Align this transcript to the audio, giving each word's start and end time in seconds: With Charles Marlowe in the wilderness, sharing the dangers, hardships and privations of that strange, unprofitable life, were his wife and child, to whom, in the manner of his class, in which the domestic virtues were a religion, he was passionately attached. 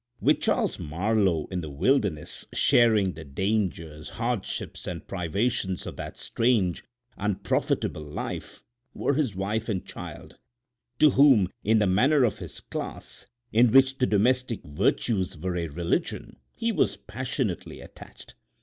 With 0.19 0.41
Charles 0.41 0.79
Marlowe 0.79 1.45
in 1.51 1.61
the 1.61 1.69
wilderness, 1.69 2.47
sharing 2.55 3.11
the 3.11 3.23
dangers, 3.23 4.09
hardships 4.09 4.87
and 4.87 5.07
privations 5.07 5.85
of 5.85 5.95
that 5.97 6.17
strange, 6.17 6.83
unprofitable 7.17 8.01
life, 8.01 8.63
were 8.95 9.13
his 9.13 9.35
wife 9.35 9.69
and 9.69 9.85
child, 9.85 10.39
to 10.97 11.11
whom, 11.11 11.49
in 11.63 11.77
the 11.77 11.85
manner 11.85 12.23
of 12.23 12.39
his 12.39 12.61
class, 12.61 13.27
in 13.53 13.71
which 13.71 13.99
the 13.99 14.07
domestic 14.07 14.63
virtues 14.63 15.37
were 15.37 15.55
a 15.55 15.67
religion, 15.67 16.37
he 16.51 16.71
was 16.71 16.97
passionately 16.97 17.79
attached. 17.79 18.33